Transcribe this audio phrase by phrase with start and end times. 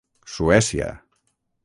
[0.35, 0.89] Suècia.